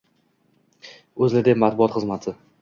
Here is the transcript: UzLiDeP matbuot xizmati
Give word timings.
UzLiDeP 1.27 1.61
matbuot 1.65 1.95
xizmati 1.99 2.37